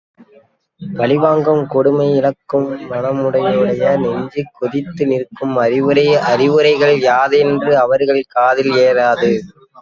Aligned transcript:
பழிவாங்கும், 0.81 1.61
கொடுமை 1.67 2.07
இழைக்கும் 2.15 2.65
மனமுடையோருடைய 2.91 3.91
நெஞ்சு 4.03 4.43
கொதித்து 4.59 5.05
நிற்கும் 5.07 5.55
அறவுரை 5.57 6.07
அறிவுரைகள் 6.31 6.95
யாதொன்றும் 7.07 7.79
அவர்கள் 7.83 8.23
காதில் 8.35 8.73
ஏறாது. 8.87 9.31